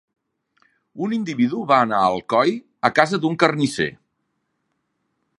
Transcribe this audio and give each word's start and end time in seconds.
Un 1.07 1.11
individu 1.17 1.59
va 1.71 1.77
anar 1.87 1.99
a 2.05 2.07
Alcoi 2.13 2.53
a 2.89 2.91
casa 3.01 3.19
d’un 3.25 3.37
carnisser. 3.43 3.91